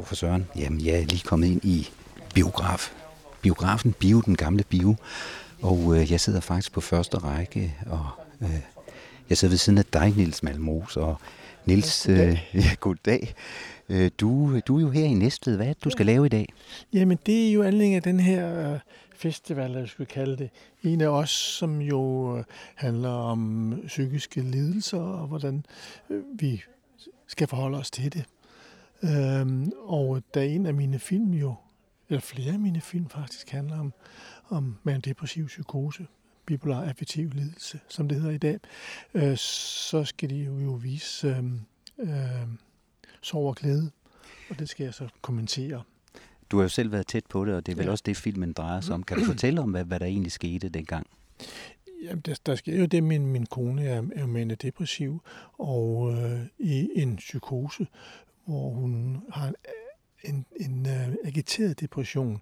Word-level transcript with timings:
Dag 0.00 0.06
for 0.06 0.14
Søren. 0.14 0.46
Jamen, 0.56 0.84
jeg 0.84 0.94
er 0.94 1.04
lige 1.04 1.22
kommet 1.24 1.46
ind 1.46 1.64
i 1.64 1.88
biograf. 2.34 2.92
Biografen, 3.42 3.92
Bio, 3.92 4.20
den 4.20 4.36
gamle 4.36 4.64
bio. 4.64 4.96
Og 5.62 5.96
øh, 5.96 6.12
jeg 6.12 6.20
sidder 6.20 6.40
faktisk 6.40 6.72
på 6.72 6.80
første 6.80 7.18
række, 7.18 7.74
og 7.86 8.06
øh, 8.42 8.60
jeg 9.28 9.38
sidder 9.38 9.52
ved 9.52 9.58
siden 9.58 9.78
af 9.78 9.84
dig, 9.84 10.12
Nils 10.16 10.42
Malmos. 10.42 10.96
Og 10.96 11.16
Nils, 11.64 12.06
Ja, 12.08 12.12
goddag. 12.12 12.48
øh, 12.54 12.60
ja, 12.64 12.74
goddag. 12.80 13.34
Øh, 13.88 14.10
du, 14.20 14.60
du 14.66 14.76
er 14.76 14.80
jo 14.80 14.90
her 14.90 15.04
i 15.04 15.14
Næstved. 15.14 15.56
Hvad 15.56 15.66
er 15.66 15.72
det, 15.72 15.84
du 15.84 15.90
skal 15.90 16.06
lave 16.06 16.26
i 16.26 16.28
dag? 16.28 16.48
Jamen, 16.92 17.18
det 17.26 17.48
er 17.48 17.52
jo 17.52 17.62
anledning 17.62 17.94
af 17.94 18.02
den 18.02 18.20
her 18.20 18.72
øh, 18.72 18.78
festival, 19.16 19.70
jeg 19.72 19.88
skulle 19.88 20.06
kalde 20.06 20.36
det. 20.36 20.50
En 20.82 21.00
af 21.00 21.08
os, 21.08 21.30
som 21.30 21.80
jo 21.80 22.36
øh, 22.38 22.44
handler 22.74 23.10
om 23.10 23.74
psykiske 23.86 24.40
lidelser, 24.40 24.98
og 24.98 25.26
hvordan 25.26 25.64
øh, 26.10 26.22
vi 26.34 26.62
skal 27.26 27.48
forholde 27.48 27.78
os 27.78 27.90
til 27.90 28.12
det. 28.12 28.24
Øhm, 29.02 29.72
og 29.78 30.22
da 30.34 30.46
en 30.46 30.66
af 30.66 30.74
mine 30.74 30.98
film 30.98 31.32
jo, 31.34 31.54
eller 32.08 32.20
flere 32.20 32.52
af 32.52 32.58
mine 32.58 32.80
film 32.80 33.08
faktisk 33.08 33.50
handler 33.50 33.78
om, 33.78 33.92
om 34.48 34.76
depressiv 35.04 35.46
psykose, 35.46 36.06
bipolar 36.46 36.84
affektiv 36.88 37.30
lidelse, 37.34 37.80
som 37.88 38.08
det 38.08 38.18
hedder 38.20 38.34
i 38.34 38.38
dag, 38.38 38.58
øh, 39.14 39.36
så 39.36 40.04
skal 40.04 40.30
de 40.30 40.36
jo, 40.36 40.58
jo 40.58 40.70
vise 40.70 41.28
øh, 41.28 41.44
øh, 41.98 42.48
sorg 43.22 43.48
og 43.48 43.56
glæde, 43.56 43.90
og 44.50 44.58
det 44.58 44.68
skal 44.68 44.84
jeg 44.84 44.94
så 44.94 45.08
kommentere. 45.22 45.82
Du 46.50 46.56
har 46.56 46.62
jo 46.62 46.68
selv 46.68 46.92
været 46.92 47.06
tæt 47.06 47.26
på 47.26 47.44
det, 47.44 47.54
og 47.54 47.66
det 47.66 47.72
er 47.72 47.76
vel 47.76 47.84
Ja. 47.84 47.90
også 47.90 48.02
det, 48.06 48.16
filmen 48.16 48.52
drejer 48.52 48.80
sig 48.80 48.94
om. 48.94 49.02
Kan 49.02 49.18
du 49.18 49.24
fortælle 49.24 49.60
om, 49.60 49.70
hvad, 49.70 49.84
hvad 49.84 50.00
der 50.00 50.06
egentlig 50.06 50.32
skete 50.32 50.68
dengang? 50.68 51.06
Jamen, 52.02 52.20
der, 52.20 52.34
der 52.46 52.54
sker 52.54 52.78
jo 52.80 52.86
det, 52.86 53.02
min, 53.04 53.26
min 53.26 53.46
kone 53.46 53.84
er, 53.84 54.02
er 54.16 54.54
depressiv 54.54 55.22
og 55.58 56.12
øh, 56.12 56.40
i 56.58 56.88
en 56.94 57.16
psykose, 57.16 57.86
hvor 58.50 58.70
hun 58.70 59.22
har 59.32 59.46
en, 59.46 59.54
en, 60.24 60.46
en 60.60 60.86
øh, 60.86 61.14
agiteret 61.24 61.80
depression. 61.80 62.40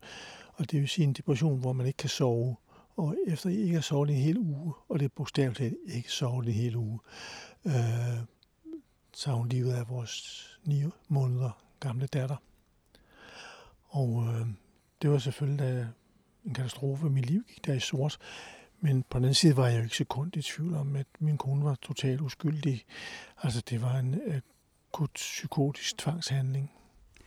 Og 0.54 0.70
det 0.70 0.80
vil 0.80 0.88
sige 0.88 1.04
en 1.04 1.12
depression, 1.12 1.60
hvor 1.60 1.72
man 1.72 1.86
ikke 1.86 1.96
kan 1.96 2.08
sove. 2.08 2.56
Og 2.96 3.16
efter 3.26 3.50
ikke 3.50 3.74
har 3.74 3.80
sovet 3.80 4.10
en 4.10 4.16
hel 4.16 4.38
uge, 4.38 4.72
og 4.88 4.98
det 4.98 5.04
er 5.04 5.08
bogstaveligt 5.16 5.58
talt 5.58 5.76
ikke 5.86 6.12
sovet 6.12 6.46
en 6.46 6.52
hel 6.52 6.76
uge, 6.76 6.98
øh, 7.66 7.72
så 9.12 9.30
har 9.30 9.36
hun 9.36 9.48
livet 9.48 9.72
af 9.72 9.88
vores 9.88 10.44
ni 10.64 10.84
måneder 11.08 11.64
gamle 11.80 12.06
datter. 12.06 12.36
Og 13.88 14.24
øh, 14.26 14.46
det 15.02 15.10
var 15.10 15.18
selvfølgelig 15.18 15.88
en 16.44 16.54
katastrofe. 16.54 17.10
Mit 17.10 17.26
liv 17.26 17.42
gik 17.48 17.66
der 17.66 17.74
i 17.74 17.80
sort. 17.80 18.18
Men 18.80 19.02
på 19.02 19.18
den 19.18 19.24
anden 19.24 19.34
side 19.34 19.56
var 19.56 19.66
jeg 19.66 19.78
jo 19.78 19.82
ikke 19.82 19.96
sekund 19.96 20.36
i 20.36 20.42
tvivl 20.42 20.74
om, 20.74 20.96
at 20.96 21.06
min 21.18 21.38
kone 21.38 21.64
var 21.64 21.74
totalt 21.74 22.20
uskyldig. 22.20 22.84
Altså, 23.42 23.62
det 23.70 23.82
var 23.82 23.98
en 23.98 24.14
øh, 24.14 24.40
akut 24.92 25.10
psykotisk 25.14 25.98
tvangshandling. 25.98 26.70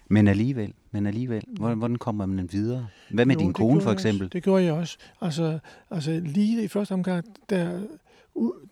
Men 0.07 0.27
alligevel, 0.27 0.73
men 0.91 1.07
alligevel, 1.07 1.43
hvordan, 1.47 1.77
hvordan 1.77 1.97
kommer 1.97 2.25
man 2.25 2.51
videre? 2.51 2.87
Hvad 3.09 3.25
med 3.25 3.35
Jo, 3.35 3.39
din 3.39 3.53
kone 3.53 3.81
for 3.81 3.91
eksempel? 3.91 4.25
Også. 4.25 4.33
Det 4.33 4.43
gjorde 4.43 4.63
jeg 4.63 4.73
også. 4.73 4.97
Altså, 5.21 5.59
altså 5.89 6.21
lige 6.25 6.63
i 6.63 6.67
første 6.67 6.91
omgang, 6.91 7.25
der, 7.49 7.81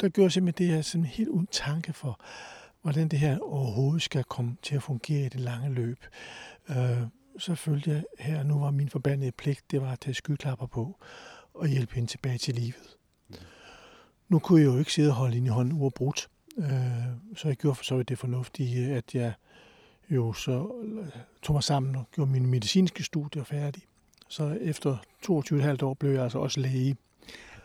der 0.01 0.09
gjorde 0.09 0.25
jeg 0.25 0.31
simpelthen 0.31 0.67
det 0.67 0.75
her 0.75 0.81
sådan 0.81 1.05
helt 1.05 1.29
uden 1.29 1.47
tanke 1.51 1.93
for, 1.93 2.19
hvordan 2.81 3.07
det 3.07 3.19
her 3.19 3.39
overhovedet 3.39 4.01
skal 4.01 4.23
komme 4.23 4.55
til 4.61 4.75
at 4.75 4.83
fungere 4.83 5.25
i 5.25 5.29
det 5.29 5.39
lange 5.39 5.73
løb. 5.73 6.05
Øh, 6.69 7.01
så 7.37 7.55
følte 7.55 7.91
jeg 7.91 8.03
her, 8.19 8.43
nu 8.43 8.59
var 8.59 8.71
min 8.71 8.89
forbandede 8.89 9.31
pligt, 9.31 9.71
det 9.71 9.81
var 9.81 9.91
at 9.91 9.99
tage 9.99 10.13
skyklapper 10.13 10.65
på 10.65 10.99
og 11.53 11.67
hjælpe 11.67 11.95
hende 11.95 12.09
tilbage 12.09 12.37
til 12.37 12.55
livet. 12.55 12.97
Nu 14.29 14.39
kunne 14.39 14.61
jeg 14.61 14.67
jo 14.67 14.79
ikke 14.79 14.93
sidde 14.93 15.09
og 15.09 15.15
holde 15.15 15.33
hende 15.33 15.47
i 15.47 15.49
hånden 15.49 15.81
uafbrudt, 15.81 16.29
så 17.35 17.47
jeg 17.47 17.57
gjorde 17.57 17.75
for 17.75 17.83
så 17.83 17.97
vidt 17.97 18.09
det 18.09 18.17
fornuftige, 18.17 18.95
at 18.95 19.15
jeg 19.15 19.33
jo 20.09 20.33
så 20.33 20.71
tog 21.41 21.53
mig 21.53 21.63
sammen 21.63 21.95
og 21.95 22.03
gjorde 22.15 22.31
mine 22.31 22.47
medicinske 22.47 23.03
studier 23.03 23.43
færdige. 23.43 23.85
Så 24.27 24.57
efter 24.61 24.97
22,5 25.29 25.85
år 25.85 25.93
blev 25.93 26.11
jeg 26.11 26.23
altså 26.23 26.39
også 26.39 26.59
læge. 26.59 26.95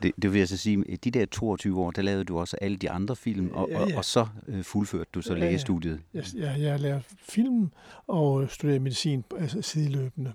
Det, 0.03 0.13
det 0.23 0.33
vil 0.33 0.39
jeg 0.39 0.49
så 0.49 0.57
sige, 0.57 0.97
de 1.05 1.11
der 1.11 1.27
22 1.27 1.81
år, 1.81 1.91
der 1.91 2.03
lavede 2.03 2.25
du 2.25 2.39
også 2.39 2.57
alle 2.61 2.77
de 2.77 2.91
andre 2.91 3.17
film, 3.17 3.51
og, 3.53 3.69
Ja, 3.71 3.81
og, 3.81 3.89
ja. 3.89 3.97
og 3.97 4.05
så 4.05 4.27
øh, 4.49 4.65
fuldførte 4.65 5.11
du 5.15 5.23
så 5.23 5.33
Ja, 5.35 5.39
ja. 5.39 5.45
lægestudiet. 5.47 6.01
Jeg, 6.15 6.25
jeg, 6.37 6.61
jeg 6.61 6.81
lavede 6.81 7.03
film 7.23 7.71
og 8.07 8.51
studerede 8.51 8.81
medicin 8.81 9.25
altså 9.39 9.63
sideløbende. 9.63 10.33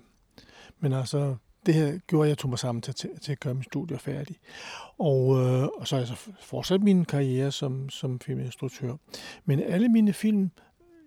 Men 0.80 0.92
altså, 0.92 1.36
det 1.66 1.74
her 1.74 1.98
gjorde, 1.98 2.26
at 2.26 2.28
jeg 2.28 2.38
tog 2.38 2.48
mig 2.50 2.58
sammen 2.58 2.82
til, 2.82 2.94
til, 2.94 3.10
til 3.22 3.32
at 3.32 3.40
gøre 3.40 3.54
min 3.54 3.62
studie 3.62 3.98
færdig. 3.98 4.36
Og, 4.98 5.40
øh, 5.40 5.68
og 5.76 5.88
så 5.88 5.96
har 5.96 6.00
jeg 6.00 6.08
så 6.08 6.30
fortsat 6.40 6.82
min 6.82 7.04
karriere 7.04 7.52
som, 7.52 7.88
som 7.88 8.20
filminstruktør. 8.20 8.94
Men 9.44 9.60
alle 9.60 9.88
mine 9.88 10.12
film, 10.12 10.50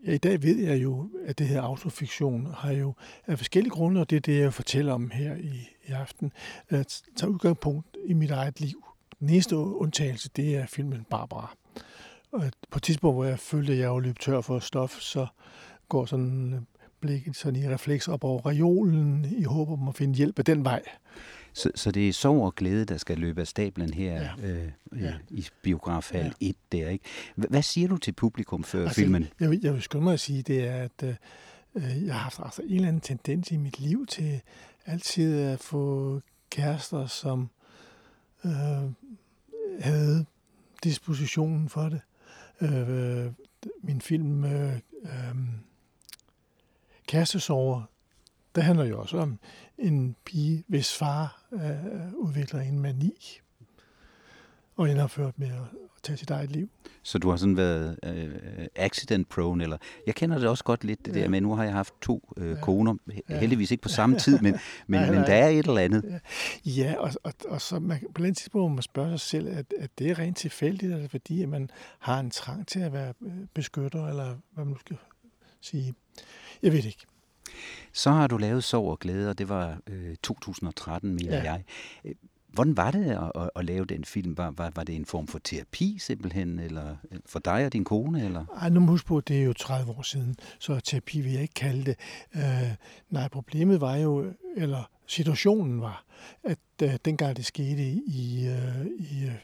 ja, 0.06 0.12
i 0.14 0.18
dag 0.18 0.44
ved 0.44 0.58
jeg 0.60 0.84
jo, 0.84 1.10
at 1.26 1.40
det 1.40 1.48
her 1.48 1.62
autofiktion 1.62 2.48
har 2.58 2.72
jo 2.72 2.94
af 3.28 3.38
forskellige 3.38 3.72
grunde, 3.72 4.02
og 4.02 4.10
det 4.10 4.16
er 4.16 4.20
det, 4.20 4.40
jeg 4.40 4.54
fortæller 4.54 4.94
om 4.94 5.12
her 5.12 5.36
i, 5.36 5.68
i 5.88 5.92
aften, 5.92 6.32
at 6.70 7.02
tage 7.16 7.30
udgangspunkt 7.30 7.98
i 8.06 8.14
mit 8.14 8.32
eget 8.32 8.62
liv. 8.62 8.84
Den 9.20 9.30
eneste 9.30 9.58
undtagelse, 9.58 10.30
det 10.36 10.56
er 10.56 10.66
filmen 10.66 11.06
Barbara. 11.10 11.56
Og 12.32 12.44
på 12.70 12.78
et 12.78 12.84
tidspunkt, 12.84 13.16
hvor 13.16 13.26
jeg 13.26 13.40
følte, 13.40 13.74
at 13.74 13.80
jeg 13.80 13.94
var 13.94 14.00
løbet 14.00 14.22
tør 14.22 14.42
for 14.42 14.60
stof, 14.60 15.00
så 15.00 15.28
går 15.90 16.06
sådan 16.06 16.54
øh, 16.54 16.62
blikket 17.04 17.36
sådan 17.36 17.62
i 17.62 17.68
refleks 17.70 18.08
op 18.08 18.24
over 18.24 18.46
reolen 18.46 19.26
i 19.38 19.44
håb 19.44 19.70
om 19.70 19.88
at 19.88 19.96
finde 19.96 20.16
hjælp 20.16 20.40
af 20.40 20.46
den 20.46 20.66
vej. 20.66 20.82
Så, 21.54 21.72
så 21.76 21.92
det 21.92 22.10
er 22.10 22.14
sorg 22.14 22.46
og 22.46 22.56
glæde, 22.56 22.86
der 22.86 22.98
skal 22.98 23.18
løbe 23.18 23.42
af 23.42 23.48
stablen 23.48 23.94
her 23.94 24.14
Ja. 24.22 24.30
øh, 24.48 24.72
Ja. 24.96 25.06
ja. 25.06 25.14
i 25.30 25.48
biografhal 25.62 26.26
Ja. 26.42 26.48
1 26.50 26.56
der, 26.72 26.90
ikke? 26.90 27.06
Hvad 27.36 27.62
siger 27.62 27.88
du 27.88 27.98
til 27.98 28.12
publikum 28.12 28.64
før 28.64 28.82
Altså, 28.84 28.96
filmen? 28.96 29.28
Jeg, 29.40 29.50
vil- 29.50 29.60
jeg 29.64 29.74
vil 29.74 29.82
skynde 29.82 30.04
mig 30.04 30.14
at 30.14 30.20
sige, 30.20 30.42
det 30.42 30.68
er, 30.68 30.76
at 30.84 31.04
øh, 31.04 31.16
øh, 31.76 32.06
jeg 32.06 32.14
har 32.14 32.20
haft 32.22 32.40
altså 32.44 32.62
en 32.62 32.76
eller 32.76 32.88
anden 32.88 33.02
tendens 33.02 33.52
i 33.52 33.58
mit 33.58 33.80
liv 33.80 34.06
til 34.08 34.42
altid 34.86 35.40
at 35.42 35.60
få 35.60 36.22
kærester, 36.50 37.06
som 37.08 37.50
øh, 38.46 38.52
havde 39.80 40.26
dispositionen 40.84 41.70
for 41.70 41.90
det. 41.90 42.02
Øh, 42.62 43.32
min 43.84 44.02
film 44.02 44.44
øh, 44.46 44.74
øh, 45.04 45.36
Kærestesover, 47.14 47.82
der 48.56 48.62
handler 48.62 48.86
jo 48.86 49.00
også 49.00 49.18
om 49.18 49.40
en 49.78 50.16
pige, 50.26 50.64
hvis 50.68 50.98
far 50.98 51.44
øh, 51.54 52.14
udvikler 52.14 52.60
en 52.60 52.80
mani 52.80 53.40
og 54.76 54.90
ender 54.92 55.08
ført 55.08 55.40
med 55.40 55.48
at, 55.48 55.54
tage 56.04 56.18
sit 56.18 56.30
eget 56.30 56.52
liv. 56.52 56.70
Så 57.04 57.18
du 57.18 57.30
har 57.30 57.38
sådan 57.38 57.58
været 57.58 58.00
øh, 58.06 58.36
accident 58.76 59.30
prone, 59.30 59.64
eller 59.64 59.78
jeg 60.08 60.16
kender 60.16 60.38
det 60.40 60.48
også 60.48 60.64
godt 60.64 60.84
lidt, 60.84 61.06
det 61.06 61.16
Ja. 61.16 61.22
der 61.22 61.30
med, 61.30 61.42
nu 61.42 61.56
har 61.56 61.64
jeg 61.64 61.74
haft 61.74 61.94
to 62.02 62.34
øh, 62.38 62.50
Ja. 62.52 62.56
koner, 62.62 62.96
heldigvis 63.30 63.72
ikke 63.72 63.82
på 63.82 63.90
samme 63.90 64.20
tid, 64.20 64.40
men, 64.40 64.54
men, 64.88 65.00
Nej, 65.02 65.10
men 65.10 65.20
nej. 65.20 65.26
der 65.28 65.34
er 65.34 65.48
et 65.50 65.68
eller 65.68 65.82
andet. 65.82 66.20
Ja, 66.66 66.96
og, 66.98 67.12
og, 67.24 67.34
og 67.48 67.62
så 67.62 67.80
man, 67.80 68.00
på 68.16 68.22
den 68.24 68.34
tidspunkt 68.36 68.70
må 68.72 68.76
man 68.76 68.82
spørge 68.82 69.10
sig 69.10 69.20
selv, 69.20 69.48
at, 69.48 69.66
at 69.80 69.90
det 70.00 70.12
er 70.12 70.20
rent 70.20 70.38
tilfældigt, 70.38 70.94
eller 70.94 71.08
fordi 71.08 71.44
at 71.44 71.50
man 71.50 71.70
har 72.00 72.20
en 72.20 72.32
trang 72.32 72.68
til 72.68 72.80
at 72.80 72.94
være 72.94 73.14
øh, 73.22 73.32
beskytter, 73.54 74.08
eller 74.08 74.36
hvad 74.54 74.66
man 74.66 74.72
nu 74.74 74.80
skal 74.80 74.98
sige. 75.66 75.94
Jeg 76.64 76.72
ved 76.72 76.78
det 76.82 76.86
ikke. 76.88 77.06
Så 77.94 78.12
har 78.12 78.28
du 78.28 78.38
lavet 78.38 78.64
Sorg 78.64 78.90
og 78.92 79.00
Glæde, 79.00 79.30
og 79.30 79.38
det 79.38 79.50
var 79.50 79.78
øh, 79.88 80.16
2013, 80.24 81.10
mener 81.16 81.38
Ja. 81.38 81.44
jeg. 81.44 81.64
Hvordan 82.48 82.78
var 82.78 82.92
det 82.92 83.06
at, 83.12 83.32
at, 83.44 83.50
at 83.56 83.66
lave 83.66 83.86
den 83.86 84.06
film? 84.06 84.38
Var, 84.38 84.52
var, 84.52 84.72
var 84.76 84.84
det 84.84 84.96
en 84.96 85.06
form 85.06 85.28
for 85.28 85.40
terapi 85.40 85.98
simpelthen, 86.00 86.60
eller 86.60 86.96
øh, 87.12 87.20
for 87.26 87.40
dig 87.40 87.66
og 87.66 87.74
din 87.74 87.84
kone? 87.84 88.26
Eller? 88.26 88.46
Ej, 88.62 88.70
nu 88.70 88.86
huske 88.88 89.08
på, 89.08 89.22
det 89.22 89.40
er 89.40 89.44
jo 89.44 89.54
30 89.54 89.92
år 89.92 90.02
siden, 90.02 90.36
så 90.60 90.80
terapi 90.80 91.22
vil 91.22 91.32
jeg 91.32 91.42
ikke 91.42 91.54
kalde 91.54 91.84
det. 91.86 91.96
Øh, 92.36 92.76
nej, 93.10 93.28
problemet 93.28 93.82
var 93.82 93.96
jo, 93.96 94.34
eller 94.58 94.90
situationen 95.08 95.82
var, 95.82 96.06
at 96.44 96.58
øh, 96.84 96.94
dengang 97.06 97.38
det 97.38 97.46
skete 97.46 97.84
i, 97.92 98.48
øh, 98.48 98.86
i, 98.86 99.26
øh, 99.26 99.36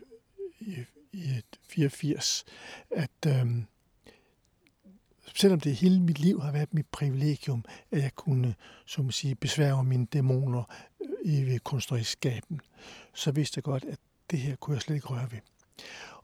i, 0.60 0.76
i 1.14 1.42
84, 1.70 2.46
at 2.92 3.10
øh, 3.28 3.46
selvom 5.36 5.60
det 5.60 5.76
hele 5.76 6.00
mit 6.00 6.20
liv 6.20 6.42
har 6.42 6.52
været 6.52 6.74
mit 6.74 6.86
privilegium, 6.92 7.66
at 7.92 8.02
jeg 8.02 8.16
kunne, 8.16 8.56
som 8.86 9.06
man 9.06 9.12
sige, 9.12 9.36
besværge 9.36 9.84
mine 9.84 10.06
dæmoner 10.06 10.64
øh, 11.02 11.34
i 11.34 11.44
ved 11.44 11.60
så 13.14 13.32
vidste 13.32 13.58
jeg 13.58 13.64
godt, 13.64 13.86
at 13.86 14.00
det 14.32 14.40
her 14.40 14.56
kunne 14.56 14.74
jeg 14.74 14.82
slet 14.82 14.96
ikke 14.96 15.08
røre 15.08 15.32
ved. 15.32 15.40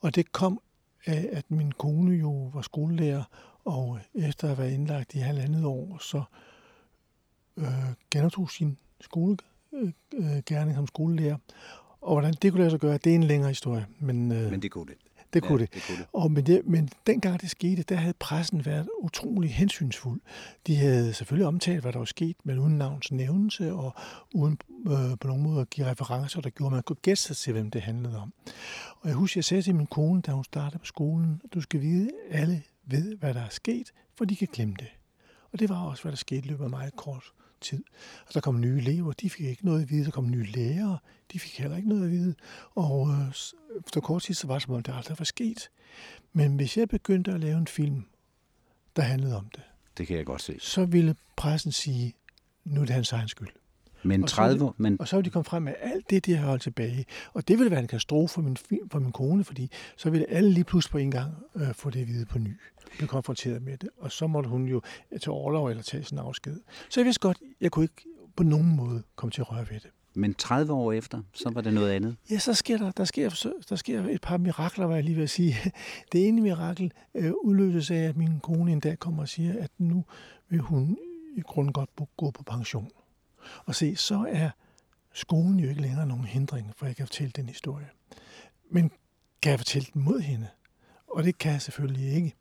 Og 0.01 0.15
det 0.15 0.31
kom 0.31 0.59
af, 1.05 1.29
at 1.31 1.51
min 1.51 1.71
kone 1.71 2.15
jo 2.15 2.31
var 2.53 2.61
skolelærer, 2.61 3.23
og 3.65 3.99
efter 4.15 4.43
at 4.43 4.55
have 4.55 4.63
været 4.63 4.73
indlagt 4.73 5.15
i 5.15 5.17
halvandet 5.17 5.65
år, 5.65 5.97
så 6.01 6.23
øh, 7.57 7.65
genoptog 8.11 8.51
sin 8.51 8.77
skolegærning 9.01 10.69
øh, 10.69 10.69
øh 10.69 10.75
som 10.75 10.87
skolelærer. 10.87 11.37
Og 12.01 12.13
hvordan 12.13 12.33
det 12.41 12.51
kunne 12.51 12.59
lade 12.59 12.71
sig 12.71 12.79
gøre, 12.79 12.97
det 12.97 13.11
er 13.11 13.15
en 13.15 13.23
længere 13.23 13.49
historie. 13.49 13.85
Men, 13.99 14.31
øh, 14.31 14.51
Men 14.51 14.61
det 14.61 14.71
kunne 14.71 14.85
det 14.85 14.97
det 15.35 15.43
kunne 15.43 15.59
ja, 15.59 15.65
det. 15.65 15.73
det, 15.73 15.83
kunne 15.87 15.97
det. 15.97 16.05
Og 16.13 16.31
men, 16.31 16.45
det, 16.45 16.61
men 16.65 16.89
dengang 17.07 17.41
det 17.41 17.49
skete, 17.49 17.83
der 17.83 17.95
havde 17.95 18.13
pressen 18.19 18.65
været 18.65 18.87
utrolig 18.99 19.53
hensynsfuld. 19.53 20.21
De 20.67 20.75
havde 20.75 21.13
selvfølgelig 21.13 21.47
omtalt, 21.47 21.81
hvad 21.81 21.93
der 21.93 21.97
var 21.99 22.05
sket, 22.05 22.35
men 22.43 22.59
uden 22.59 22.77
navns 22.77 23.11
nævnelse 23.11 23.73
og 23.73 23.93
uden 24.33 24.57
øh, 24.87 25.17
på 25.19 25.27
nogen 25.27 25.43
måde 25.43 25.61
at 25.61 25.69
give 25.69 25.87
referencer, 25.87 26.41
der 26.41 26.49
gjorde, 26.49 26.67
at 26.67 26.73
man 26.73 26.83
kunne 26.83 26.95
gætte 27.01 27.21
sig 27.21 27.37
til, 27.37 27.53
hvem 27.53 27.71
det 27.71 27.81
handlede 27.81 28.17
om. 28.17 28.33
Og 29.01 29.07
jeg 29.07 29.15
husker, 29.15 29.37
jeg 29.37 29.45
sagde 29.45 29.61
til 29.61 29.75
min 29.75 29.87
kone, 29.87 30.21
da 30.21 30.31
hun 30.31 30.43
startede 30.43 30.79
på 30.79 30.85
skolen, 30.85 31.41
du 31.53 31.61
skal 31.61 31.81
vide, 31.81 32.09
alle 32.29 32.63
ved, 32.85 33.17
hvad 33.17 33.33
der 33.33 33.41
er 33.41 33.49
sket, 33.49 33.91
for 34.17 34.25
de 34.25 34.35
kan 34.35 34.47
glemme 34.53 34.75
det. 34.79 34.87
Og 35.51 35.59
det 35.59 35.69
var 35.69 35.85
også, 35.85 36.03
hvad 36.03 36.11
der 36.11 36.17
skete 36.17 36.45
i 36.45 36.49
løbet 36.49 36.63
af 36.63 36.69
meget 36.69 36.95
kort 36.95 37.23
tid. 37.61 37.83
Og 38.27 38.33
der 38.33 38.39
kom 38.39 38.59
nye 38.59 38.77
elever, 38.77 39.13
de 39.13 39.29
fik 39.29 39.45
ikke 39.45 39.65
noget 39.65 39.81
at 39.81 39.89
vide. 39.89 40.05
Der 40.05 40.11
kom 40.11 40.29
nye 40.29 40.45
lærere, 40.45 40.97
de 41.33 41.39
fik 41.39 41.57
heller 41.59 41.77
ikke 41.77 41.89
noget 41.89 42.03
at 42.03 42.11
vide. 42.11 42.35
Og 42.75 43.09
øh, 43.09 43.33
efter 43.85 44.01
kort 44.01 44.21
tid, 44.21 44.33
så 44.33 44.47
var 44.47 44.53
det 44.53 44.63
som 44.63 44.73
om, 44.73 44.83
det 44.83 44.93
aldrig 44.95 45.19
var 45.19 45.25
sket. 45.25 45.69
Men 46.33 46.55
hvis 46.55 46.77
jeg 46.77 46.89
begyndte 46.89 47.31
at 47.31 47.39
lave 47.39 47.57
en 47.57 47.67
film, 47.67 48.05
der 48.95 49.01
handlede 49.01 49.37
om 49.37 49.49
det, 49.55 49.63
det 49.97 50.07
kan 50.07 50.17
jeg 50.17 50.25
godt 50.25 50.41
se. 50.41 50.57
så 50.59 50.85
ville 50.85 51.15
pressen 51.35 51.71
sige, 51.71 52.13
nu 52.63 52.81
er 52.81 52.85
det 52.85 52.95
hans 52.95 53.11
egen 53.11 53.27
skyld. 53.27 53.49
Men 54.03 54.23
Og 54.23 54.29
så 54.29 54.35
30 54.35 54.65
år, 54.65 54.75
men 54.77 55.01
Og 55.01 55.07
så 55.07 55.15
vil 55.15 55.25
de 55.25 55.29
komme 55.29 55.45
frem 55.45 55.63
med 55.63 55.73
alt 55.81 56.09
det, 56.09 56.25
de 56.25 56.35
har 56.35 56.47
holdt 56.47 56.61
tilbage. 56.61 57.05
Og 57.33 57.47
det 57.47 57.57
ville 57.57 57.71
være 57.71 57.79
en 57.79 57.87
katastrofe 57.87 58.33
for 58.33 58.41
min, 58.41 58.57
for 58.91 58.99
min 58.99 59.11
kone, 59.11 59.43
fordi 59.43 59.71
så 59.97 60.09
ville 60.09 60.29
alle 60.29 60.51
lige 60.51 60.63
pludselig 60.63 60.91
på 60.91 60.97
en 60.97 61.11
gang 61.11 61.33
øh, 61.55 61.73
få 61.73 61.89
det 61.89 62.01
at 62.01 62.07
vide 62.07 62.25
på 62.25 62.39
ny. 62.39 62.59
Blive 62.97 63.07
konfronteret 63.07 63.61
med 63.61 63.77
det. 63.77 63.89
Og 63.97 64.11
så 64.11 64.27
måtte 64.27 64.49
hun 64.49 64.65
jo 64.67 64.81
tage 65.11 65.29
overlov 65.29 65.67
eller 65.67 65.83
tage 65.83 66.03
sin 66.03 66.17
afsked. 66.17 66.59
Så 66.89 66.99
jeg 66.99 67.05
vidste 67.05 67.19
godt, 67.19 67.37
jeg 67.61 67.71
kunne 67.71 67.85
ikke 67.85 68.05
på 68.35 68.43
nogen 68.43 68.75
måde 68.75 69.03
komme 69.15 69.31
til 69.31 69.41
at 69.41 69.51
røre 69.51 69.65
ved 69.69 69.79
det. 69.79 69.89
men 70.13 70.33
30 70.33 70.73
år 70.73 70.91
efter, 70.91 71.21
så 71.33 71.49
var 71.49 71.61
det 71.61 71.73
noget 71.73 71.91
andet. 71.91 72.15
Ja, 72.29 72.39
så 72.39 72.53
sker 72.53 72.77
der, 72.77 72.91
der, 72.91 73.03
sker, 73.05 73.55
der 73.69 73.75
sker 73.75 74.07
et 74.07 74.21
par 74.21 74.37
mirakler, 74.37 74.85
var 74.85 74.95
jeg 74.95 75.03
lige 75.03 75.15
ved 75.15 75.23
at 75.23 75.29
sige. 75.29 75.55
Det 76.11 76.27
ene 76.27 76.41
mirakel 76.41 76.91
øh, 77.15 77.31
udløses 77.43 77.91
af, 77.91 77.95
at 77.95 78.17
min 78.17 78.39
kone 78.39 78.71
en 78.71 78.79
dag 78.79 78.99
kommer 78.99 79.21
og 79.21 79.29
siger, 79.29 79.63
at 79.63 79.71
nu 79.77 80.05
vil 80.49 80.59
hun 80.59 80.97
i 81.35 81.41
grunden 81.41 81.73
godt 81.73 81.89
gå 82.17 82.31
på 82.31 82.43
pension. 82.43 82.89
Og 83.65 83.75
se, 83.75 83.95
så 83.95 84.25
er 84.29 84.49
skolen 85.13 85.59
jo 85.59 85.69
ikke 85.69 85.81
længere 85.81 86.07
nogen 86.07 86.25
hindring, 86.25 86.73
for 86.77 86.85
jeg 86.85 86.95
kan 86.95 87.07
fortælle 87.07 87.31
den 87.35 87.49
historie. 87.49 87.87
Men 88.69 88.91
kan 89.41 89.49
jeg 89.49 89.59
fortælle 89.59 89.87
den 89.93 90.03
mod 90.03 90.19
hende? 90.19 90.47
Og 91.07 91.23
det 91.23 91.37
kan 91.37 91.51
jeg 91.51 91.61
selvfølgelig 91.61 92.13
ikke. 92.13 92.35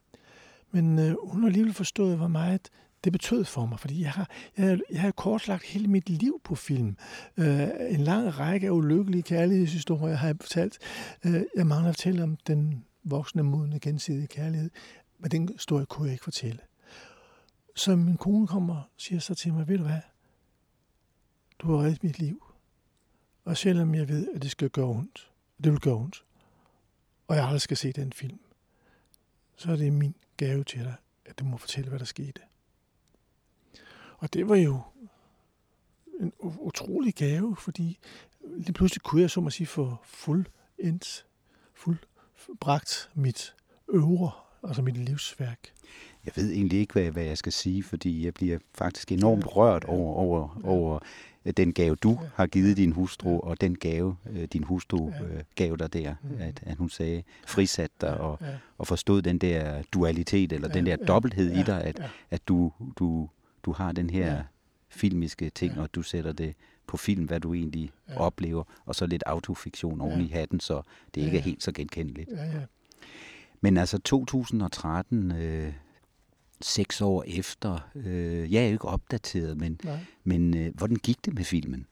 Men 0.75 0.99
øh, 0.99 1.17
hun 1.23 1.41
har 1.41 1.47
alligevel 1.47 1.73
forstået, 1.73 2.17
hvor 2.17 2.29
meget 2.29 2.71
det 3.05 3.13
betød 3.13 3.45
for 3.45 3.67
mig, 3.67 3.81
fordi 3.81 4.03
jeg 4.03 4.11
har, 4.11 4.31
jeg, 4.57 4.81
jeg 4.91 5.01
har 5.01 5.11
kortlagt 5.11 5.65
hele 5.65 5.89
mit 5.89 6.09
liv 6.09 6.41
på 6.45 6.55
film. 6.55 6.97
Øh, 7.37 7.69
en 7.91 8.01
lang 8.01 8.39
række 8.39 8.67
af 8.67 8.71
ulykkelige 8.71 9.23
kærlighedshistorier 9.23 10.17
har 10.17 10.27
jeg 10.27 10.37
fortalt. 10.41 10.79
Øh, 11.25 11.43
jeg 11.57 11.67
mangler 11.67 11.89
at 11.89 11.95
fortælle 11.95 12.23
om 12.23 12.37
den 12.37 12.85
voksne, 13.05 13.43
modne, 13.43 13.81
gensidige 13.81 14.27
kærlighed, 14.27 14.71
men 15.19 15.31
den 15.31 15.49
historie 15.49 15.87
kunne 15.87 16.07
jeg 16.07 16.13
ikke 16.13 16.25
fortælle. 16.25 16.59
Så 17.77 17.97
min 17.97 18.17
kone 18.17 18.47
kommer 18.47 18.75
og 18.75 18.83
siger 18.97 19.19
så 19.19 19.35
til 19.35 19.53
mig, 19.53 19.69
ved 19.69 19.79
du 19.79 19.85
hvad, 19.85 20.01
du 21.59 21.73
har 21.73 21.85
reddet 21.85 22.03
mit 22.05 22.19
liv. 22.19 22.45
Og 23.45 23.57
selvom 23.57 23.95
jeg 23.95 24.09
ved, 24.09 24.29
at 24.35 24.43
det 24.43 24.51
skal 24.51 24.71
gøre 24.71 24.87
ondt, 24.87 25.31
det 25.65 25.73
vil 25.73 25.81
gøre 25.81 25.95
ondt, 25.95 26.25
og 27.29 27.37
jeg 27.37 27.45
aldrig 27.45 27.61
skal 27.61 27.77
se 27.77 27.93
den 27.93 28.13
film, 28.13 28.39
så 29.57 29.73
er 29.73 29.77
det 29.77 29.93
min 29.93 30.15
gave 30.37 30.65
til 30.65 30.81
dig, 30.81 30.95
at 31.25 31.39
du 31.39 31.45
må 31.45 31.57
fortælle, 31.57 31.89
hvad 31.89 31.99
der 31.99 32.05
skete. 32.05 32.41
Og 34.19 34.33
det 34.33 34.49
var 34.49 34.57
jo 34.57 34.81
en 36.21 36.33
utrolig 36.41 37.15
gave, 37.15 37.57
fordi 37.57 37.99
lige 38.41 38.73
pludselig 38.73 39.03
kunne 39.03 39.23
jeg, 39.23 39.31
så 39.31 39.41
må 39.41 39.51
sige, 39.51 39.67
få 39.67 39.97
fuld 40.05 40.47
fuldbragt 40.79 41.27
fuld 41.75 41.99
bragt 42.61 43.11
mit 43.15 43.55
øvre, 43.89 44.31
altså 44.63 44.83
mit 44.83 44.97
livsværk. 44.97 45.73
Jeg 46.27 46.33
ved 46.37 46.53
egentlig 46.53 46.79
ikke, 46.79 46.93
hvad, 46.93 47.11
hvad 47.11 47.25
jeg 47.25 47.39
skal 47.39 47.53
sige, 47.53 47.83
fordi 47.83 48.25
jeg 48.25 48.35
bliver 48.35 48.59
faktisk 48.75 49.13
enormt 49.13 49.57
rørt 49.57 49.85
over, 49.85 50.15
over, 50.15 50.61
over 50.65 50.99
øh, 51.45 51.53
den 51.57 51.73
gave, 51.73 51.97
du 51.97 52.19
har 52.35 52.47
givet 52.47 52.77
din 52.77 52.93
hustru, 52.93 53.41
og 53.41 53.61
den 53.61 53.75
gave, 53.79 54.17
øh, 54.31 54.45
din 54.45 54.65
hustru 54.65 55.09
øh, 55.09 55.43
gav 55.55 55.77
dig 55.79 55.93
der, 55.93 56.15
Mhm. 56.23 56.41
at, 56.41 56.63
at 56.67 56.77
hun 56.77 56.91
sagde, 56.91 57.23
frisat 57.47 57.91
dig 58.01 58.17
og, 58.21 58.39
og 58.79 58.87
forstod 58.87 59.23
den 59.23 59.39
der 59.39 59.83
dualitet, 59.83 60.53
eller 60.53 60.69
den 60.69 60.87
der 60.87 60.97
dobbelthed 60.97 61.51
i 61.51 61.63
dig, 61.63 61.85
at, 61.85 62.03
at 62.31 62.49
du, 62.49 62.73
du, 62.99 63.29
du 63.65 63.73
har 63.73 63.93
den 63.93 64.11
her 64.11 64.43
filmiske 64.89 65.51
ting, 65.51 65.79
og 65.81 65.95
du 65.95 66.03
sætter 66.03 66.33
det 66.33 66.55
på 66.87 66.97
film, 66.97 67.25
hvad 67.25 67.41
du 67.41 67.55
egentlig 67.55 67.91
oplever, 68.17 68.65
og 68.87 68.95
så 68.95 69.07
lidt 69.07 69.23
autofiktion 69.27 70.01
oven 70.01 70.21
i 70.21 70.29
hatten, 70.29 70.61
så 70.61 70.83
det 71.15 71.21
ikke 71.21 71.39
er 71.39 71.43
helt 71.43 71.63
så 71.63 71.73
genkendeligt. 71.73 72.31
Men 73.61 73.77
altså 73.77 73.99
2013, 73.99 75.33
øh, 75.33 75.73
seks 76.65 77.01
år 77.01 77.25
efter, 77.27 77.79
øh, 77.95 78.53
jeg 78.53 78.63
er 78.63 78.67
jo 78.67 78.73
ikke 78.73 78.89
opdateret, 78.89 79.57
men, 79.57 79.81
Nej. 79.85 79.99
men 80.25 80.57
øh, 80.57 80.75
hvordan 80.75 80.97
gik 80.97 81.25
det 81.25 81.35
med 81.35 81.45
filmen? 81.45 81.87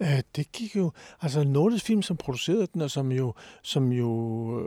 Øh, 0.00 0.22
det 0.36 0.52
gik 0.52 0.76
jo, 0.76 0.92
altså 1.20 1.44
Nordisk 1.44 1.84
Film, 1.84 2.02
som 2.02 2.16
producerede 2.16 2.66
den, 2.74 2.80
og 2.80 2.90
som 2.90 3.12
jo, 3.12 3.34
som 3.62 3.92
jo 3.92 4.10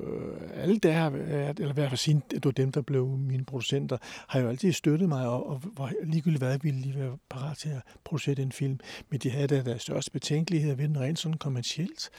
øh, 0.02 0.50
alle 0.54 0.78
der 0.78 1.10
eller 1.10 1.70
i 1.70 1.74
hvert 1.74 1.90
fald 1.90 1.98
siden, 1.98 2.24
det 2.32 2.46
var 2.46 2.52
dem, 2.52 2.72
der 2.72 2.82
blev 2.82 3.08
mine 3.08 3.46
producenter, 3.46 3.98
har 4.28 4.40
jo 4.40 4.50
altid 4.50 4.72
støttet 4.72 5.10
mig, 5.10 5.28
og, 5.28 5.50
og 5.50 5.62
var 5.78 5.94
ligegyldigt 6.04 6.44
hvad, 6.44 6.60
ville 6.60 6.80
lige 6.80 7.00
være 7.00 7.18
parat 7.30 7.58
til 7.58 7.70
at 7.70 7.82
producere 8.04 8.36
den 8.36 8.52
film. 8.52 8.80
Men 9.10 9.20
de 9.20 9.30
havde 9.30 9.48
da 9.48 9.62
deres 9.62 9.82
største 9.82 10.12
betænkeligheder 10.12 10.76
ved 10.76 10.88
den 10.88 11.00
rent 11.00 11.20
sådan 11.20 11.38
kommercielt. 11.38 12.10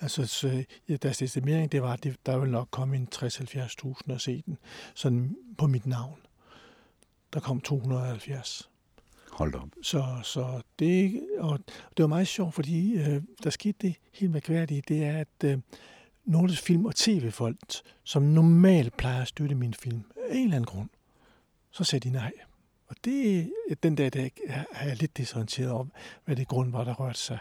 Altså, 0.00 0.26
så, 0.26 0.64
ja, 0.88 0.96
deres 0.96 1.22
estimering, 1.22 1.72
det 1.72 1.82
var, 1.82 1.92
at 1.92 2.06
der 2.26 2.38
ville 2.38 2.52
nok 2.52 2.68
komme 2.70 2.96
en 2.96 3.08
60-70.000 3.14 4.12
at 4.12 4.20
se 4.20 4.42
den, 4.46 4.58
sådan 4.94 5.36
på 5.58 5.66
mit 5.66 5.86
navn. 5.86 6.16
Der 7.34 7.40
kom 7.40 7.60
270. 7.60 8.70
Hold 9.32 9.54
op. 9.54 9.68
Så, 9.82 10.04
så 10.22 10.62
det, 10.78 11.22
og 11.38 11.58
det 11.96 12.02
var 12.02 12.06
meget 12.06 12.28
sjovt, 12.28 12.54
fordi 12.54 12.94
øh, 12.94 13.22
der 13.42 13.50
skete 13.50 13.78
det 13.80 13.94
helt 14.12 14.32
mærkværdige, 14.32 14.82
det 14.88 15.04
er, 15.04 15.18
at 15.18 15.44
øh, 15.44 15.58
Nordisk 16.24 16.62
Film 16.62 16.84
og 16.84 16.94
TV-folk, 16.94 17.58
som 18.04 18.22
normalt 18.22 18.96
plejer 18.96 19.22
at 19.22 19.28
støtte 19.28 19.54
min 19.54 19.74
film, 19.74 20.02
af 20.30 20.36
en 20.36 20.44
eller 20.44 20.56
anden 20.56 20.66
grund, 20.66 20.88
så 21.70 21.84
sagde 21.84 22.08
de 22.08 22.12
nej. 22.12 22.32
Og 22.86 22.96
det, 23.04 23.52
den 23.82 23.94
dag, 23.94 24.12
der 24.12 24.28
er 24.72 24.88
jeg 24.88 24.96
lidt 24.96 25.16
desorienteret 25.16 25.70
om, 25.70 25.92
hvad 26.24 26.36
det 26.36 26.48
grund 26.48 26.72
var, 26.72 26.84
der 26.84 26.94
rørte 26.94 27.18
sig. 27.18 27.38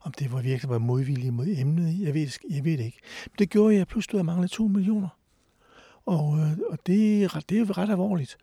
Om 0.00 0.12
det 0.12 0.32
var 0.32 0.42
virkelig 0.42 0.70
var 0.70 0.78
modvillige 0.78 1.30
mod 1.30 1.46
emnet, 1.48 2.00
jeg 2.00 2.14
ved, 2.14 2.28
jeg 2.50 2.64
ved 2.64 2.78
det 2.78 2.84
ikke. 2.84 3.00
Men 3.24 3.34
det 3.38 3.50
gjorde, 3.50 3.74
jeg 3.74 3.86
pludselig 3.86 4.18
at 4.18 4.26
mangle 4.26 4.48
2 4.48 4.66
millioner. 4.66 5.08
Og, 6.06 6.38
øh, 6.38 6.58
og 6.70 6.78
det, 6.86 7.32
det 7.48 7.60
er 7.60 7.78
ret 7.78 7.90
alvorligt. 7.90 8.38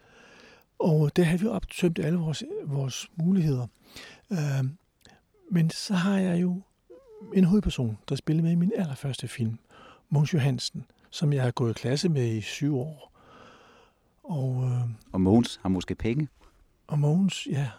Og 0.80 1.16
der 1.16 1.24
har 1.24 1.38
vi 1.38 1.48
optømt 1.48 2.00
alle 2.00 2.20
vores, 2.20 2.44
vores 2.66 3.12
muligheder. 3.16 3.68
Øh, 4.32 4.66
men 5.52 5.70
så 5.70 5.94
har 5.94 6.18
jeg 6.20 6.42
jo 6.42 6.62
en 7.34 7.44
hovedperson, 7.44 7.98
der 8.10 8.16
spillede 8.16 8.44
med 8.44 8.52
i 8.52 8.56
min 8.56 8.72
allerførste 8.76 9.28
film, 9.28 9.60
Måns 10.10 10.34
Johansen, 10.34 10.86
som 11.10 11.34
jeg 11.34 11.44
har 11.44 11.52
gået 11.52 11.72
i 11.72 11.74
klasse 11.82 12.10
med 12.10 12.28
i 12.28 12.42
syv 12.42 12.78
år. 12.78 13.12
Og, 14.24 14.64
øh, 14.64 14.82
Og 15.12 15.22
Mogens 15.22 15.60
har 15.62 15.70
måske 15.70 15.96
penge. 15.96 16.28
og 16.88 17.00
Mogens, 17.00 17.48
ja, 17.52 17.70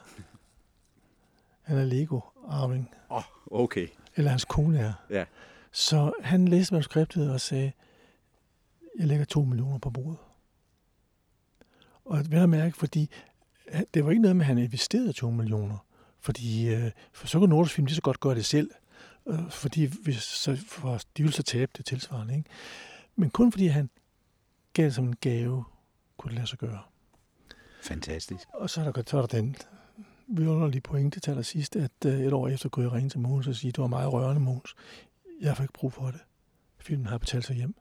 han 1.63 1.79
er 1.79 1.85
Lego-arving, 1.85 2.91
Åh, 3.11 3.17
oh, 3.17 3.23
okay. 3.63 3.89
eller 4.17 4.31
hans 4.31 4.45
kone 4.45 4.79
er. 4.79 4.93
Ja. 5.11 5.25
Så 5.73 6.13
han 6.23 6.49
læste 6.49 6.75
manuskriptet 6.75 7.33
og 7.33 7.41
sagde, 7.41 7.73
jeg 8.99 9.07
lægger 9.07 9.25
to 9.25 9.45
millioner 9.45 9.79
på 9.79 9.91
bordet. 9.91 10.17
Og 12.11 12.19
vel 12.31 12.35
at 12.39 12.49
mærke, 12.49 12.77
fordi 12.77 13.11
han- 13.69 13.87
det 13.95 14.05
var 14.05 14.11
ikke 14.11 14.23
noget 14.23 14.37
med, 14.37 14.43
at 14.45 14.47
han 14.47 14.59
investerede 14.59 15.13
to 15.13 15.31
millioner. 15.31 15.87
Fordi 16.21 16.69
øh, 16.75 16.91
for 17.13 17.27
så 17.27 17.39
kunne 17.39 17.49
Nordisk 17.51 17.75
Film 17.75 17.87
lige 17.87 17.95
så 17.95 18.03
godt 18.03 18.21
gøre 18.21 18.35
det 18.35 18.45
selv. 18.45 18.71
Øh, 19.29 19.51
fordi 19.51 19.85
hvis, 20.03 20.17
så, 20.23 20.57
for, 20.67 20.97
de 21.17 21.23
ville 21.23 21.33
så 21.33 21.43
tabe 21.43 21.73
det 21.77 21.85
tilsvarende. 21.87 22.37
Ikke? 22.37 22.51
Men 23.17 23.31
kun 23.31 23.53
fordi 23.53 23.67
han 23.67 23.91
gav 24.73 24.85
det 24.85 24.95
som 24.95 25.05
en 25.05 25.17
gave, 25.17 25.65
kunne 26.17 26.29
det 26.31 26.37
lade 26.37 26.47
sig 26.47 26.59
gøre. 26.59 26.81
Fantastisk. 27.83 28.49
Og 28.55 28.71
så 28.71 28.81
er 28.81 28.93
der, 28.93 29.03
så 29.07 29.17
er 29.17 29.21
der 29.21 29.29
den 29.41 29.57
vidunderlige 30.29 30.81
pointe 30.81 31.21
til 31.21 31.31
allersidst, 31.31 31.77
at 31.77 31.91
øh, 32.07 32.21
et 32.21 32.33
år 32.33 32.49
efter 32.49 32.69
kunne 32.69 32.85
jeg 32.85 32.93
ringe 32.93 33.11
til 33.11 33.21
Mogens 33.21 33.47
og 33.47 33.55
sige, 33.55 33.73
du 33.73 33.81
var 33.81 33.89
meget 33.89 34.13
rørende, 34.13 34.41
Mogens. 34.41 34.75
Jeg 35.41 35.57
får 35.57 35.65
ikke 35.65 35.73
brug 35.75 35.93
for 35.93 36.07
det. 36.07 36.21
Filmen 36.79 37.07
har 37.07 37.19
betalt 37.19 37.45
sig 37.45 37.57
hjem. 37.57 37.75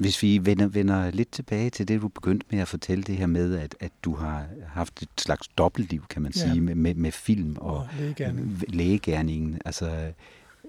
Hvis 0.00 0.22
vi 0.22 0.46
vender, 0.46 0.66
vender 0.68 1.10
lidt 1.10 1.30
tilbage 1.32 1.70
til 1.70 1.88
det, 1.88 2.00
du 2.00 2.08
begyndte 2.08 2.46
med 2.50 2.58
at 2.58 2.68
fortælle 2.68 3.04
det 3.04 3.16
her 3.16 3.26
med, 3.26 3.56
at, 3.58 3.76
at 3.80 3.92
du 4.02 4.14
har 4.14 4.46
haft 4.66 5.02
et 5.02 5.08
slags 5.18 5.48
dobbeltliv, 5.48 6.04
kan 6.10 6.22
man 6.22 6.32
Ja. 6.36 6.40
sige, 6.40 6.60
med, 6.60 6.74
med, 6.74 6.94
med 6.94 7.12
film 7.12 7.56
og, 7.60 7.76
Og 7.76 7.88
lægegærning. 7.98 8.62
lægegærningen. 8.68 9.58
Altså, 9.64 10.12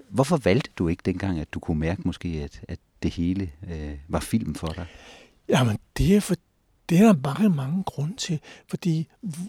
hvorfor 0.08 0.36
valgte 0.36 0.70
du 0.78 0.88
ikke 0.88 1.02
dengang, 1.04 1.38
at 1.40 1.54
du 1.54 1.60
kunne 1.60 1.78
mærke 1.80 2.02
måske, 2.04 2.28
at, 2.28 2.60
at 2.68 2.78
det 3.02 3.10
hele 3.10 3.50
øh, 3.70 3.94
var 4.08 4.20
film 4.20 4.54
for 4.54 4.66
dig? 4.68 4.86
Jamen, 5.48 5.78
det 5.98 6.16
er, 6.16 6.20
for, 6.20 6.34
det 6.88 6.98
er 6.98 7.04
der 7.12 7.14
mange, 7.34 7.56
mange 7.56 7.82
grunde 7.84 8.16
til. 8.16 8.40
Fordi, 8.68 9.08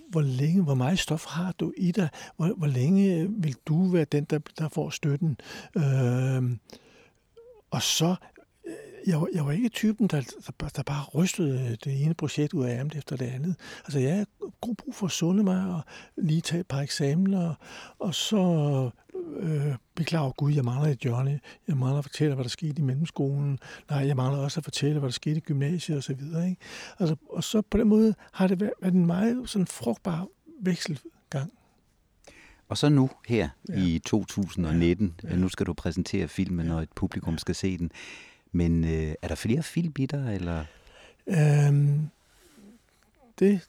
hvor 0.10 0.22
længe, 0.22 0.64
hvor 0.64 0.76
meget 0.76 1.00
stof 1.00 1.26
har 1.26 1.52
du 1.60 1.74
i 1.78 1.92
dig? 1.92 2.10
Hvor, 2.38 2.54
hvor 2.58 2.68
længe 2.68 3.28
vil 3.30 3.56
du 3.66 3.88
være 3.88 4.06
den, 4.12 4.24
der, 4.24 4.40
der 4.58 4.70
får 4.70 4.90
støtten? 4.90 5.38
Øhm, 5.78 6.60
og 7.72 7.82
så, 7.82 8.06
øh, 8.10 8.16
jeg, 9.08 9.22
var- 9.22 9.28
jeg 9.34 9.46
var 9.46 9.52
ikke 9.52 9.70
typen, 9.70 10.08
der, 10.08 10.22
der, 10.22 10.52
bare- 10.58 10.70
der 10.76 10.84
bare 10.84 11.04
rystede 11.06 11.78
det 11.84 12.04
ene 12.06 12.14
projekt 12.14 12.54
ud 12.54 12.66
af 12.66 12.78
ærmet 12.80 12.96
efter 12.96 13.16
det 13.16 13.26
andet. 13.26 13.56
Altså, 13.86 14.00
jeg 14.00 14.16
har 14.18 14.26
god 14.62 14.76
brug 14.76 14.96
for 14.96 15.06
at 15.06 15.12
sunde 15.12 15.44
mig 15.44 15.76
og 15.76 15.82
lige 16.18 16.42
tage 16.42 16.60
et 16.60 16.68
par 16.68 16.82
eksamener, 16.82 17.54
og 18.00 18.16
så 18.16 18.90
øh, 19.40 19.76
beklager 19.96 20.32
Gud, 20.32 20.54
jeg 20.54 20.66
mangler 20.66 20.90
et 20.92 21.00
hjørne. 21.00 21.40
Jeg 21.68 21.78
mangler 21.78 21.98
at 21.98 22.06
fortælle, 22.06 22.34
hvad 22.36 22.44
der 22.44 22.50
skete 22.50 22.80
i 22.80 22.82
mellemskolen. 22.82 23.60
Nej, 23.90 24.08
jeg 24.08 24.16
mangler 24.16 24.40
også 24.44 24.60
at 24.60 24.64
fortælle, 24.64 25.00
hvad 25.00 25.08
der 25.10 25.14
skete 25.14 25.38
i 25.38 25.40
gymnasiet 25.40 25.98
osv. 25.98 26.12
Ikke? 26.22 26.56
Altså, 27.00 27.16
og 27.30 27.44
så 27.44 27.62
på 27.62 27.78
den 27.78 27.88
måde 27.88 28.16
har 28.32 28.48
det 28.48 28.62
været 28.62 28.94
en 28.94 29.06
meget 29.06 29.50
sådan 29.50 29.68
frugtbar 29.68 30.28
vekselgang. 30.62 31.52
Og 32.70 32.78
så 32.78 32.90
nu 32.90 33.10
her 33.28 33.50
ja. 33.70 33.74
i 33.86 34.00
2019, 34.06 35.16
ja. 35.24 35.30
Ja. 35.30 35.36
nu 35.36 35.50
skal 35.50 35.66
du 35.66 35.74
præsentere 35.74 36.28
filmen, 36.28 36.66
når 36.66 36.82
et 36.82 36.90
publikum 36.96 37.38
skal 37.38 37.56
se 37.56 37.78
den. 37.78 37.92
Men 38.54 38.84
øh, 38.84 39.16
er 39.22 39.28
der 39.28 39.36
flere 39.36 39.64
film 39.64 39.94
i 40.00 40.06
dig, 40.06 40.36
eller? 40.36 40.66
Øhm, 41.28 42.10
det 43.40 43.62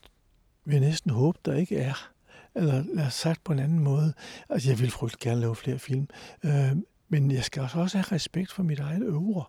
vil 0.65 0.73
jeg 0.73 0.81
næsten 0.81 1.11
håbe, 1.11 1.39
der 1.45 1.55
ikke 1.55 1.77
er. 1.77 2.11
Eller 2.55 2.85
lad 2.95 3.07
os 3.07 3.15
sagt 3.15 3.45
på 3.45 3.53
en 3.53 3.59
anden 3.59 3.79
måde. 3.79 4.13
Altså, 4.49 4.71
jeg 4.71 4.79
vil 4.79 4.91
frygtelig 4.91 5.21
gerne 5.21 5.41
lave 5.41 5.57
flere 5.57 5.79
film. 5.79 6.09
Øh, 6.45 6.77
men 7.09 7.31
jeg 7.31 7.45
skal 7.45 7.63
også 7.75 7.99
have 7.99 8.13
respekt 8.13 8.53
for 8.53 8.63
mit 8.63 8.79
eget 8.79 9.03
øvre. 9.03 9.45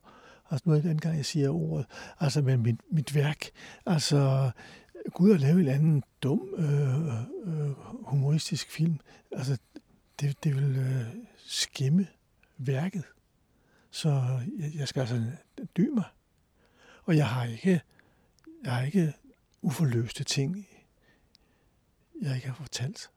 Altså 0.52 0.64
nu 0.66 0.72
er 0.72 0.76
det 0.76 0.84
den 0.84 1.00
gang, 1.00 1.18
jeg 1.18 1.26
siger 1.26 1.50
ordet. 1.50 1.86
Altså 2.20 2.42
med 2.42 2.58
mit, 2.58 2.76
mit 2.92 3.16
værk. 3.16 3.50
Altså, 3.86 4.52
Gud 5.14 5.34
at 5.34 5.40
lave 5.40 5.62
en 5.62 5.68
anden 5.68 6.04
dum 6.24 6.42
øh, 6.58 7.08
øh, 7.46 7.72
humoristisk 8.06 8.72
film. 8.72 9.00
Altså, 9.32 9.58
det, 10.20 10.44
det 10.44 10.56
vil 10.56 10.78
øh, 10.78 11.06
skimme 11.38 12.08
værket. 12.58 13.04
Så 13.96 14.10
jeg, 14.60 14.76
jeg 14.76 14.88
skal 14.88 15.02
altså 15.02 15.32
dy 15.78 15.90
mig. 15.90 16.04
Og 17.04 17.18
jeg 17.18 17.30
har 17.30 17.46
ikke, 17.46 17.82
jeg 18.64 18.74
har 18.76 18.82
ikke 18.82 19.14
uforløste 19.62 20.24
ting, 20.24 20.68
jeg 22.22 22.36
ikke 22.36 22.48
har 22.48 22.56
fortalt. 22.56 23.10